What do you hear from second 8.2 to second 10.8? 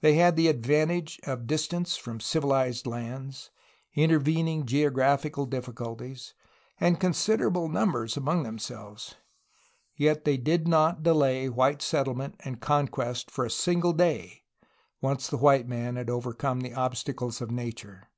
themselves. Yet they did